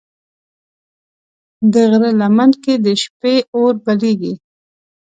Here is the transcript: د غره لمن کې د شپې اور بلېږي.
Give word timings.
د 1.73 1.73
غره 1.89 2.11
لمن 2.19 2.51
کې 2.63 2.73
د 2.85 2.87
شپې 3.01 3.35
اور 3.55 3.73
بلېږي. 3.85 4.33